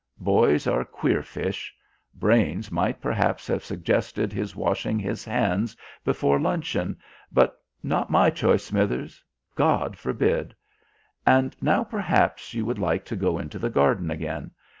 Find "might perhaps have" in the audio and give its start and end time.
2.71-3.63